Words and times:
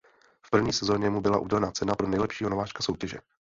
V 0.41 0.49
první 0.49 0.73
sezóně 0.73 1.09
mu 1.09 1.21
byla 1.21 1.39
udělena 1.39 1.71
cena 1.71 1.95
pro 1.95 2.07
nejlepšího 2.07 2.49
nováčka 2.49 2.83
soutěže. 2.83 3.17